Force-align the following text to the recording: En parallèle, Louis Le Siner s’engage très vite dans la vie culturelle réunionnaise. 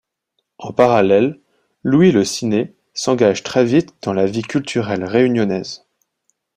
En 0.57 0.73
parallèle, 0.73 1.39
Louis 1.83 2.11
Le 2.11 2.25
Siner 2.25 2.73
s’engage 2.95 3.43
très 3.43 3.63
vite 3.63 3.93
dans 4.01 4.13
la 4.13 4.25
vie 4.25 4.41
culturelle 4.41 5.03
réunionnaise. 5.03 5.85